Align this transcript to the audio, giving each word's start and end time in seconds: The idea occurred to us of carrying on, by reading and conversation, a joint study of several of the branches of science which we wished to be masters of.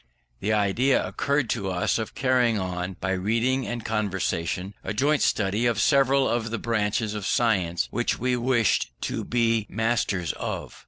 The 0.39 0.51
idea 0.51 1.05
occurred 1.07 1.47
to 1.51 1.69
us 1.69 1.99
of 1.99 2.15
carrying 2.15 2.57
on, 2.57 2.93
by 2.99 3.11
reading 3.11 3.67
and 3.67 3.85
conversation, 3.85 4.73
a 4.83 4.95
joint 4.95 5.21
study 5.21 5.67
of 5.67 5.79
several 5.79 6.27
of 6.27 6.49
the 6.49 6.57
branches 6.57 7.13
of 7.13 7.23
science 7.27 7.87
which 7.91 8.17
we 8.17 8.35
wished 8.35 8.89
to 9.01 9.23
be 9.23 9.67
masters 9.69 10.33
of. 10.33 10.75